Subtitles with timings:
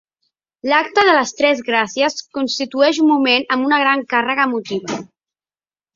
[0.69, 4.99] L’Acte de les Tres Gràcies constitueix un moment amb una gran càrrega emotiva.